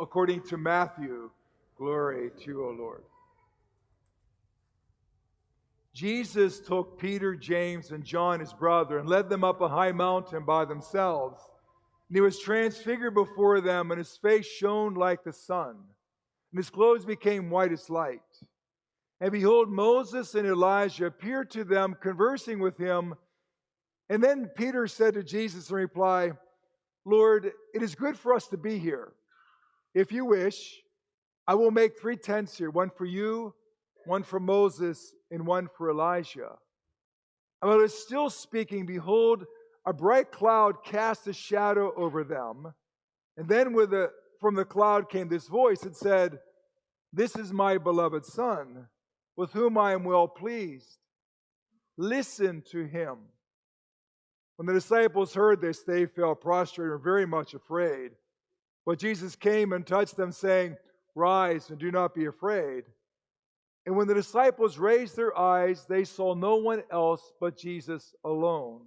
[0.00, 1.30] according to Matthew.
[1.76, 3.02] Glory to you, O Lord.
[5.92, 10.44] Jesus took Peter, James, and John, his brother, and led them up a high mountain
[10.44, 11.42] by themselves.
[12.08, 16.70] And he was transfigured before them, and his face shone like the sun, and his
[16.70, 18.20] clothes became white as light.
[19.20, 23.14] And behold, Moses and Elijah appeared to them, conversing with him.
[24.08, 26.32] And then Peter said to Jesus in reply,
[27.04, 29.12] Lord, it is good for us to be here.
[29.94, 30.82] If you wish,
[31.46, 33.54] I will make three tents here one for you,
[34.04, 36.56] one for Moses, and one for Elijah.
[37.60, 39.44] And while he was still speaking, behold,
[39.86, 42.72] a bright cloud cast a shadow over them.
[43.36, 46.38] And then the, from the cloud came this voice and said,
[47.12, 48.86] This is my beloved Son,
[49.36, 50.98] with whom I am well pleased.
[51.96, 53.18] Listen to him.
[54.56, 58.12] When the disciples heard this, they fell prostrate and were very much afraid.
[58.86, 60.76] But Jesus came and touched them, saying,
[61.14, 62.84] Rise and do not be afraid.
[63.86, 68.82] And when the disciples raised their eyes, they saw no one else but Jesus alone.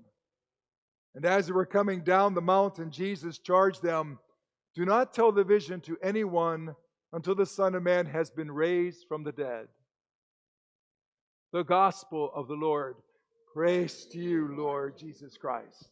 [1.16, 4.20] And as they were coming down the mountain, Jesus charged them
[4.76, 6.76] Do not tell the vision to anyone
[7.12, 9.68] until the Son of Man has been raised from the dead.
[11.52, 12.96] The gospel of the Lord.
[13.54, 15.90] Praise to you, Lord Jesus Christ.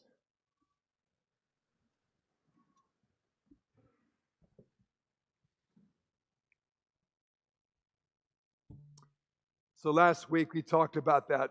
[9.81, 11.49] So last week we talked about that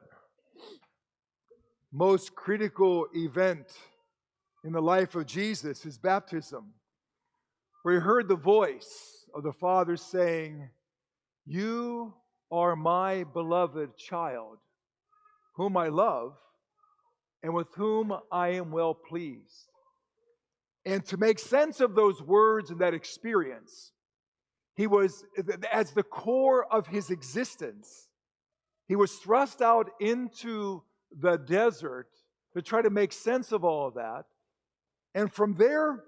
[1.93, 3.67] most critical event
[4.63, 6.73] in the life of Jesus, his baptism,
[7.83, 10.69] where he heard the voice of the Father saying,
[11.45, 12.15] You
[12.53, 14.59] are my beloved child,
[15.57, 16.37] whom I love,
[17.43, 19.73] and with whom I am well pleased.
[20.87, 23.91] And to make sense of those words and that experience,
[24.77, 25.25] he was,
[25.73, 28.07] as the core of his existence,
[28.91, 30.83] he was thrust out into
[31.17, 32.09] the desert
[32.55, 34.25] to try to make sense of all of that.
[35.15, 36.03] And from there,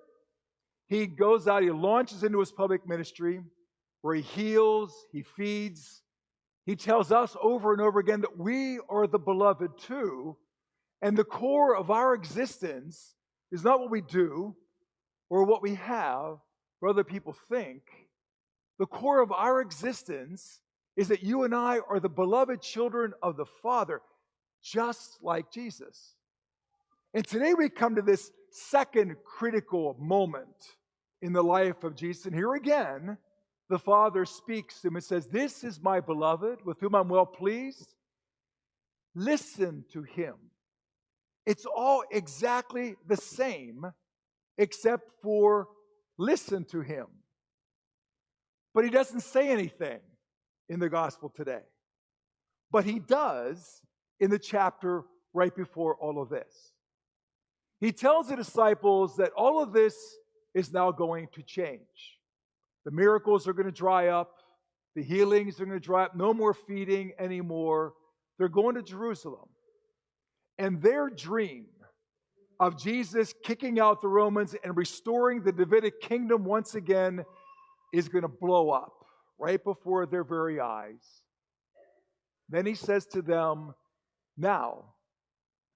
[0.89, 3.41] he goes out, he launches into his public ministry
[4.01, 6.03] where he heals, he feeds.
[6.67, 10.37] He tells us over and over again that we are the beloved too.
[11.03, 13.15] And the core of our existence
[13.53, 14.57] is not what we do
[15.31, 16.39] or what we have,
[16.81, 17.83] or other people think.
[18.81, 20.62] The core of our existence
[20.97, 24.01] is that you and I are the beloved children of the Father,
[24.63, 26.15] just like Jesus.
[27.15, 30.49] And today we come to this second critical moment
[31.21, 32.27] in the life of Jesus.
[32.27, 33.17] And here again,
[33.69, 37.27] the Father speaks to him and says, This is my beloved with whom I'm well
[37.27, 37.95] pleased.
[39.15, 40.35] Listen to him.
[41.47, 43.87] It's all exactly the same,
[44.59, 45.69] except for
[46.19, 47.07] listen to him.
[48.75, 50.01] But he doesn't say anything
[50.73, 51.61] in the gospel today.
[52.71, 53.83] But he does
[54.21, 55.03] in the chapter
[55.35, 56.73] right before all of this.
[57.79, 59.95] He tells the disciples that all of this
[60.55, 62.19] is now going to change.
[62.87, 64.31] The miracles are going to dry up,
[64.97, 67.93] the healings are going to dry up, no more feeding anymore.
[68.39, 69.49] They're going to Jerusalem.
[70.59, 71.67] And their dream
[72.59, 77.25] of Jesus kicking out the Romans and restoring the Davidic kingdom once again
[77.93, 79.02] is going to blow up
[79.43, 81.03] right before their very eyes.
[82.49, 83.75] Then he says to them,
[84.37, 84.85] Now,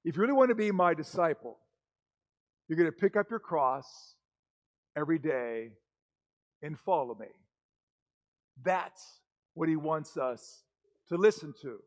[0.05, 1.59] if you really want to be my disciple,
[2.69, 4.15] you're going to pick up your cross
[4.97, 5.73] every day
[6.63, 7.27] and follow me.
[8.63, 9.21] That's
[9.55, 10.63] what he wants us
[11.09, 11.81] to listen to.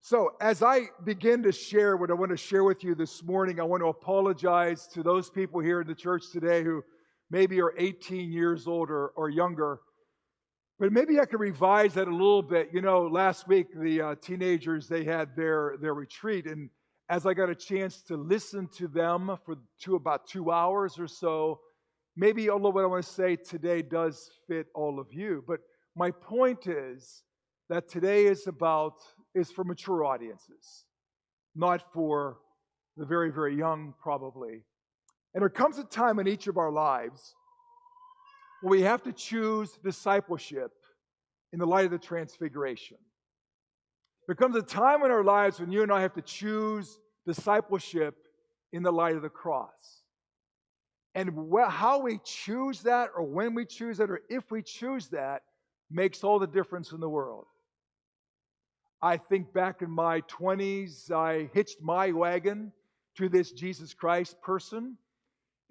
[0.00, 3.60] So, as I begin to share what I want to share with you this morning,
[3.60, 6.82] I want to apologize to those people here in the church today who
[7.30, 9.78] maybe are 18 years older or younger
[10.78, 12.70] but maybe I could revise that a little bit.
[12.72, 16.70] You know, last week the uh, teenagers they had their their retreat, and
[17.08, 21.06] as I got a chance to listen to them for to about two hours or
[21.06, 21.60] so,
[22.16, 25.44] maybe of what I want to say today does fit all of you.
[25.46, 25.60] But
[25.94, 27.22] my point is
[27.68, 28.94] that today is about
[29.34, 30.84] is for mature audiences,
[31.54, 32.38] not for
[32.96, 34.64] the very very young probably.
[35.34, 37.34] And there comes a time in each of our lives
[38.64, 40.72] we have to choose discipleship
[41.52, 42.96] in the light of the transfiguration.
[44.26, 48.16] There comes a time in our lives when you and I have to choose discipleship
[48.72, 50.02] in the light of the cross.
[51.14, 55.08] And wh- how we choose that, or when we choose that, or if we choose
[55.08, 55.42] that,
[55.90, 57.46] makes all the difference in the world.
[59.00, 62.72] I think back in my 20s, I hitched my wagon
[63.16, 64.96] to this Jesus Christ person.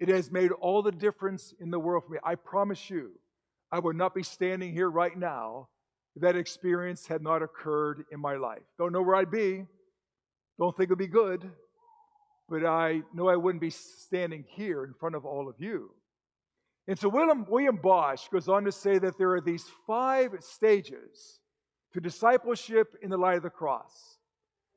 [0.00, 2.18] It has made all the difference in the world for me.
[2.24, 3.12] I promise you,
[3.70, 5.68] I would not be standing here right now
[6.16, 8.62] if that experience had not occurred in my life.
[8.78, 9.66] Don't know where I'd be,
[10.58, 11.50] don't think it'd be good,
[12.48, 15.90] but I know I wouldn't be standing here in front of all of you.
[16.86, 21.40] And so William, William Bausch goes on to say that there are these five stages
[21.94, 24.18] to discipleship in the light of the cross.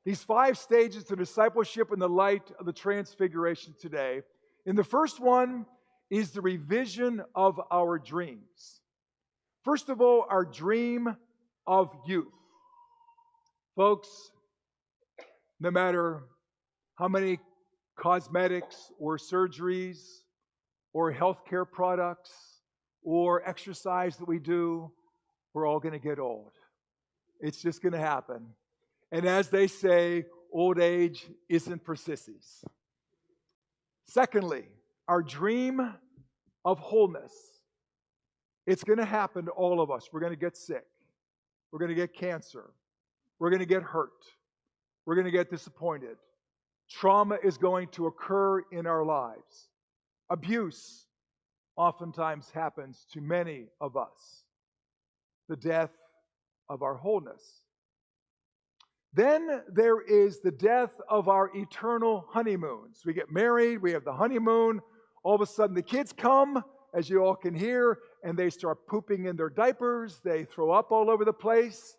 [0.06, 4.22] These five stages to discipleship in the light of the transfiguration today.
[4.68, 5.66] And the first one
[6.12, 8.82] is the revision of our dreams.
[9.64, 11.16] First of all, our dream
[11.66, 12.28] of youth.
[13.78, 14.10] Folks,
[15.62, 16.22] no matter
[16.96, 17.40] how many
[17.98, 20.00] cosmetics or surgeries
[20.94, 22.32] or healthcare products
[23.04, 24.92] or exercise that we do,
[25.54, 26.52] we're all going to get old.
[27.40, 28.48] It's just going to happen.
[29.14, 32.64] And as they say, old age isn't for sissies.
[34.08, 34.64] Secondly,
[35.08, 35.94] our dream
[36.66, 37.34] of wholeness.
[38.66, 40.10] It's going to happen to all of us.
[40.12, 40.86] We're going to get sick.
[41.72, 42.72] We're going to get cancer.
[43.40, 44.26] We're going to get hurt.
[45.06, 46.18] We're going to get disappointed.
[46.90, 49.70] Trauma is going to occur in our lives.
[50.30, 51.06] Abuse
[51.76, 54.44] oftentimes happens to many of us.
[55.48, 55.92] The death
[56.70, 57.62] of our wholeness.
[59.18, 63.02] Then there is the death of our eternal honeymoons.
[63.04, 64.80] We get married, we have the honeymoon.
[65.24, 68.86] All of a sudden, the kids come, as you all can hear, and they start
[68.86, 70.22] pooping in their diapers.
[70.24, 71.98] They throw up all over the place.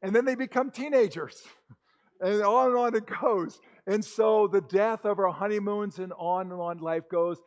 [0.00, 1.42] And then they become teenagers.
[2.22, 3.60] and on and on it goes.
[3.86, 7.42] And so the death of our honeymoons and on and on life goes.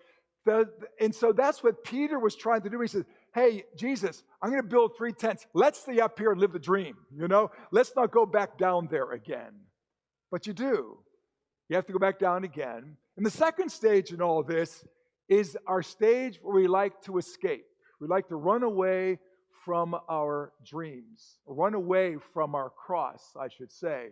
[1.02, 2.80] And so that's what Peter was trying to do.
[2.80, 5.46] He said, Hey, Jesus, I'm going to build three tents.
[5.54, 6.96] Let's stay up here and live the dream.
[7.16, 9.54] You know, let's not go back down there again.
[10.32, 10.98] But you do.
[11.70, 12.98] You have to go back down again.
[13.18, 14.86] And the second stage in all this
[15.30, 17.66] is our stage where we like to escape.
[18.00, 19.20] We like to run away
[19.66, 24.12] from our dreams, run away from our cross, I should say.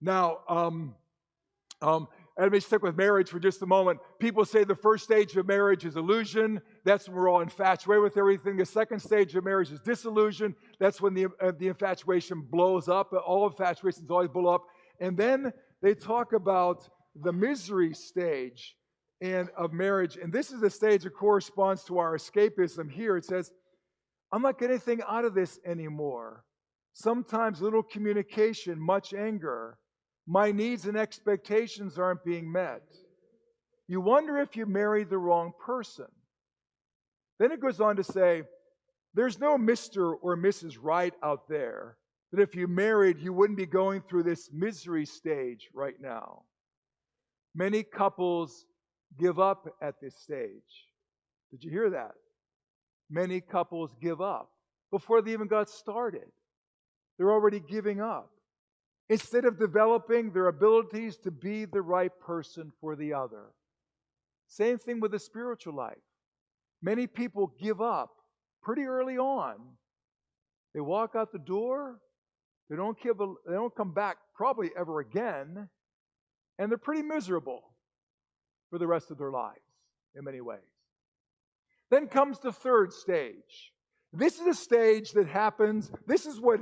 [0.00, 0.94] Now, um,
[1.80, 2.08] um,
[2.38, 3.98] let me stick with marriage for just a moment.
[4.20, 6.60] People say the first stage of marriage is illusion.
[6.84, 8.56] That's when we're all infatuated with everything.
[8.56, 10.54] The second stage of marriage is disillusion.
[10.78, 13.12] That's when the, uh, the infatuation blows up.
[13.12, 14.62] All infatuations always blow up.
[15.00, 15.52] And then
[15.82, 16.88] they talk about
[17.20, 18.76] the misery stage
[19.20, 20.16] and of marriage.
[20.16, 23.16] And this is the stage that corresponds to our escapism here.
[23.16, 23.50] It says,
[24.30, 26.44] I'm not getting anything out of this anymore.
[26.92, 29.78] Sometimes little communication, much anger.
[30.30, 32.82] My needs and expectations aren't being met.
[33.86, 36.04] You wonder if you married the wrong person.
[37.38, 38.42] Then it goes on to say,
[39.14, 40.16] there's no Mr.
[40.20, 40.76] or Mrs.
[40.78, 41.96] Right out there
[42.30, 46.42] that if you married, you wouldn't be going through this misery stage right now.
[47.54, 48.66] Many couples
[49.18, 50.88] give up at this stage.
[51.50, 52.12] Did you hear that?
[53.08, 54.50] Many couples give up
[54.92, 56.28] before they even got started.
[57.16, 58.30] They're already giving up.
[59.08, 63.46] Instead of developing their abilities to be the right person for the other.
[64.46, 65.96] Same thing with the spiritual life.
[66.82, 68.10] Many people give up
[68.62, 69.56] pretty early on.
[70.74, 72.00] They walk out the door,
[72.68, 75.68] they don't, give a, they don't come back probably ever again,
[76.58, 77.62] and they're pretty miserable
[78.70, 79.58] for the rest of their lives
[80.14, 80.60] in many ways.
[81.90, 83.72] Then comes the third stage.
[84.12, 86.60] This is a stage that happens, this is what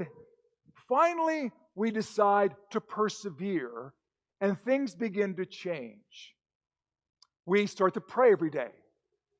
[0.88, 3.92] finally we decide to persevere
[4.40, 6.35] and things begin to change.
[7.45, 8.71] We start to pray every day.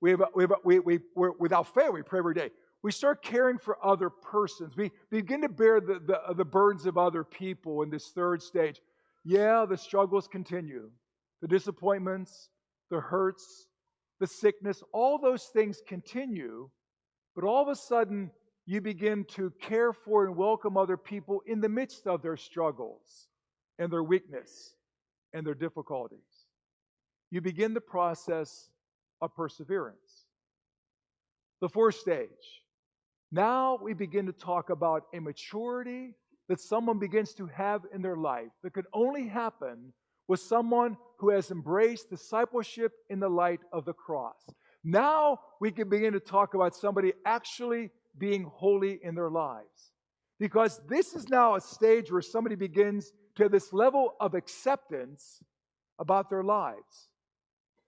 [0.01, 1.01] We, have, we, have, we, we,
[1.41, 2.51] without fail, we pray every day.
[2.83, 4.77] We start caring for other persons.
[4.77, 8.81] We begin to bear the, the, the burdens of other people in this third stage.
[9.25, 10.91] Yeah, the struggles continue,
[11.41, 12.51] the disappointments,
[12.91, 13.67] the hurts,
[14.21, 16.71] the sickness, all those things continue,
[17.35, 18.31] but all of a sudden
[18.67, 23.29] you begin to care for and welcome other people in the midst of their struggles
[23.79, 24.75] and their weakness
[25.33, 26.19] and their difficulties.
[27.31, 28.71] You begin the process
[29.23, 30.27] of perseverance.
[31.61, 32.29] The fourth stage.
[33.31, 36.15] Now we begin to talk about a maturity
[36.49, 39.93] that someone begins to have in their life that could only happen
[40.29, 44.51] with someone who has embraced discipleship in the light of the cross.
[44.83, 49.93] Now we can begin to talk about somebody actually being holy in their lives.
[50.39, 55.43] Because this is now a stage where somebody begins to have this level of acceptance
[55.99, 57.09] about their lives.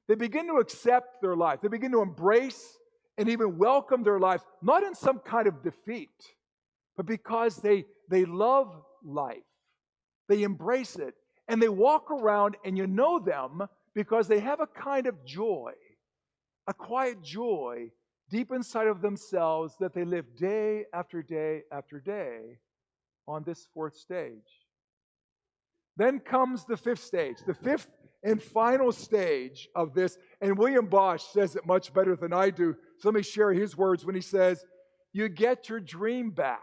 [0.06, 2.78] They begin to accept their life, they begin to embrace
[3.18, 6.10] and even welcome their lives, not in some kind of defeat,
[6.96, 9.42] but because they, they love life.
[10.28, 11.14] They embrace it
[11.48, 15.72] and they walk around and you know them because they have a kind of joy
[16.68, 17.90] a quiet joy
[18.30, 22.58] deep inside of themselves that they live day after day after day
[23.26, 24.66] on this fourth stage.
[25.96, 27.88] Then comes the fifth stage, the fifth
[28.22, 30.18] and final stage of this.
[30.40, 32.76] And William Bausch says it much better than I do.
[32.98, 34.64] So let me share his words when he says,
[35.12, 36.60] You get your dream back.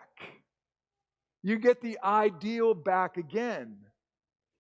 [1.44, 3.78] You get the ideal back again.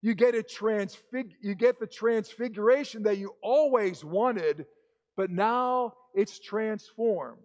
[0.02, 4.68] You get a transfig- you get the transfiguration that you always wanted,
[5.16, 7.40] but now it's transformed.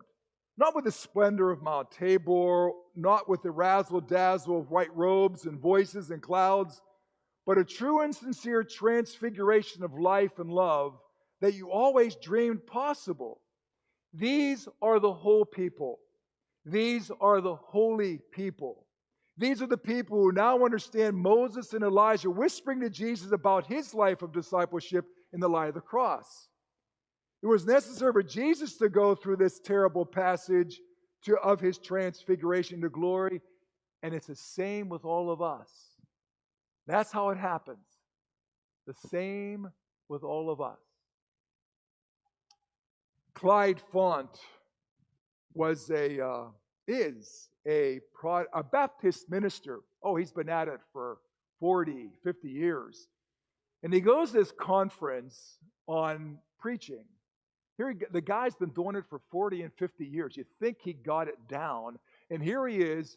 [0.56, 5.46] Not with the splendor of Mount Tabor, not with the razzle dazzle of white robes
[5.46, 6.82] and voices and clouds,
[7.46, 10.98] but a true and sincere transfiguration of life and love
[11.40, 13.40] that you always dreamed possible.
[14.12, 15.98] These are the whole people.
[16.66, 18.86] These are the holy people.
[19.38, 23.94] These are the people who now understand Moses and Elijah whispering to Jesus about his
[23.94, 26.49] life of discipleship in the light of the cross.
[27.42, 30.80] It was necessary for Jesus to go through this terrible passage
[31.24, 33.40] to, of his transfiguration to glory,
[34.02, 35.70] and it's the same with all of us.
[36.86, 37.86] That's how it happens.
[38.86, 39.70] The same
[40.08, 40.78] with all of us.
[43.34, 44.36] Clyde Fant
[45.54, 46.44] was a uh,
[46.90, 49.80] is a, Pro, a Baptist minister.
[50.02, 51.18] Oh, he's been at it for
[51.60, 53.06] 40, 50 years.
[53.82, 57.04] And he goes to this conference on preaching.
[57.80, 60.36] Here, the guy's been doing it for 40 and 50 years.
[60.36, 61.98] You think he got it down.
[62.28, 63.16] And here he is,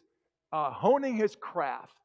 [0.52, 2.00] uh, honing his craft,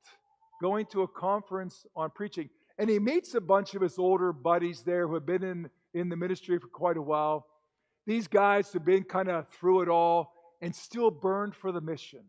[0.62, 2.50] going to a conference on preaching.
[2.78, 6.10] And he meets a bunch of his older buddies there who have been in, in
[6.10, 7.48] the ministry for quite a while.
[8.06, 12.26] These guys have been kind of through it all and still burned for the mission.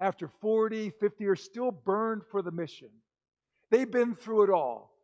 [0.00, 2.90] After 40, 50 years, still burned for the mission.
[3.70, 4.94] They've been through it all,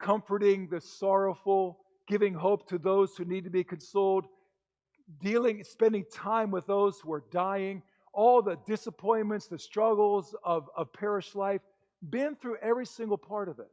[0.00, 4.26] comforting the sorrowful, giving hope to those who need to be consoled,
[5.20, 7.82] dealing, spending time with those who are dying,
[8.12, 11.60] all the disappointments, the struggles of, of parish life,
[12.10, 13.70] been through every single part of it.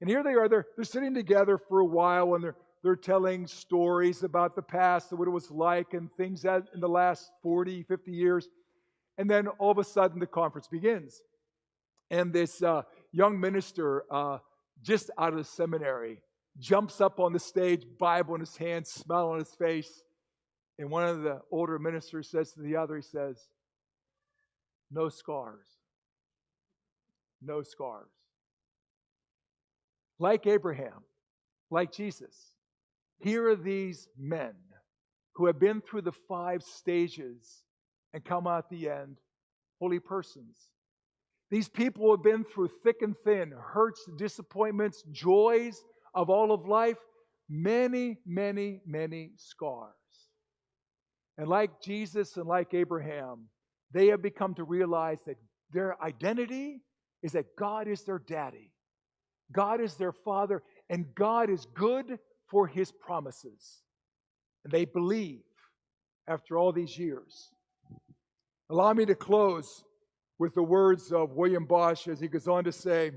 [0.00, 3.48] And here they are, they're, they're sitting together for a while and they're they're telling
[3.48, 7.32] stories about the past and what it was like and things that in the last
[7.42, 8.48] 40, 50 years.
[9.18, 11.20] And then all of a sudden the conference begins.
[12.12, 14.38] And this uh, young minister, uh,
[14.82, 16.20] just out of seminary,
[16.58, 20.02] jumps up on the stage, Bible in his hand, smile on his face.
[20.78, 23.48] And one of the older ministers says to the other, he says,
[24.90, 25.66] No scars.
[27.42, 28.10] No scars.
[30.18, 31.04] Like Abraham,
[31.70, 32.34] like Jesus,
[33.18, 34.54] here are these men
[35.34, 37.62] who have been through the five stages
[38.14, 39.18] and come out the end
[39.78, 40.56] holy persons.
[41.50, 45.84] These people have been through thick and thin, hurts, disappointments, joys
[46.16, 46.96] of all of life,
[47.48, 49.92] many, many, many scars.
[51.38, 53.48] And like Jesus and like Abraham,
[53.92, 55.36] they have become to realize that
[55.70, 56.80] their identity
[57.22, 58.72] is that God is their daddy,
[59.52, 62.18] God is their father, and God is good
[62.50, 63.82] for his promises.
[64.64, 65.42] And they believe
[66.26, 67.50] after all these years.
[68.70, 69.84] Allow me to close
[70.38, 73.12] with the words of William Bausch as he goes on to say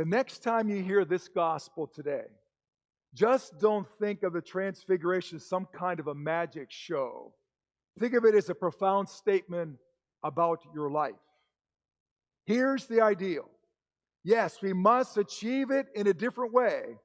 [0.00, 2.24] The next time you hear this gospel today,
[3.12, 7.34] just don't think of the transfiguration as some kind of a magic show.
[7.98, 9.76] Think of it as a profound statement
[10.24, 11.20] about your life.
[12.46, 13.50] Here's the ideal
[14.24, 16.96] Yes, we must achieve it in a different way.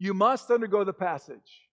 [0.00, 1.68] You must undergo the passage.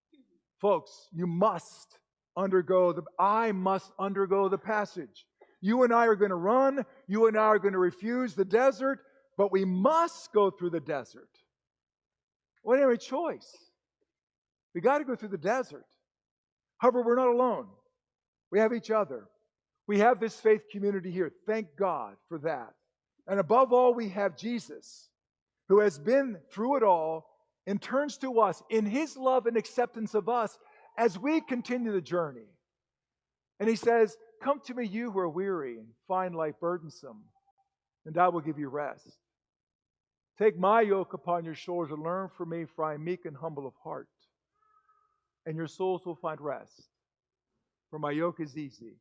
[0.61, 1.97] Folks, you must
[2.38, 5.25] undergo the, I must undergo the passage.
[5.61, 6.85] You and I are going to run.
[7.07, 8.99] You and I are going to refuse the desert,
[9.39, 11.29] but we must go through the desert.
[12.62, 13.55] We don't have a choice.
[14.75, 15.86] We got to go through the desert.
[16.77, 17.67] However, we're not alone.
[18.51, 19.29] We have each other.
[19.88, 21.31] We have this faith community here.
[21.48, 22.74] Thank God for that.
[23.27, 25.08] And above all, we have Jesus,
[25.69, 27.25] who has been through it all
[27.65, 30.60] and turns to us in his love and acceptance of us
[30.98, 32.50] as we continue the journey.
[33.62, 37.24] And he says, Come to me, you who are weary and find life burdensome,
[38.05, 39.17] and I will give you rest.
[40.41, 43.36] Take my yoke upon your shoulders and learn from me, for I am meek and
[43.36, 44.08] humble of heart,
[45.46, 46.88] and your souls will find rest.
[47.89, 48.93] For my yoke is easy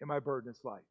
[0.00, 0.82] and my burden is light.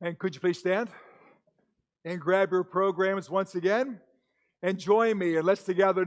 [0.00, 0.88] And could you please stand
[2.04, 4.00] and grab your programs once again
[4.62, 5.94] and join me and let's together